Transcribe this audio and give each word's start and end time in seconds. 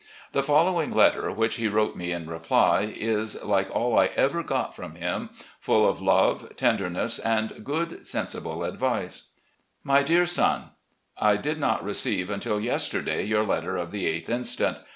The 0.31 0.41
following 0.41 0.89
letter, 0.89 1.31
which 1.31 1.57
he 1.57 1.67
wrote 1.67 1.95
me 1.95 2.11
in 2.11 2.25
reply, 2.27 2.91
is, 2.97 3.39
like 3.43 3.69
all 3.69 3.95
I 3.99 4.07
ever 4.15 4.41
got 4.41 4.75
from 4.75 4.95
him, 4.95 5.29
full 5.59 5.87
of 5.87 6.01
love, 6.01 6.55
tenderness, 6.55 7.19
and 7.19 7.63
good, 7.63 8.03
sensible 8.07 8.63
advice:" 8.63 9.25
My 9.91 10.01
Dear 10.01 10.25
Son: 10.25 10.71
I 11.19 11.35
did 11.37 11.59
not 11.59 11.83
receive 11.83 12.31
until 12.31 12.59
yesterday 12.59 13.23
your 13.25 13.45
letter 13.45 13.77
of 13.77 13.91
the 13.91 14.07
8th 14.07 14.29
inst. 14.29 14.61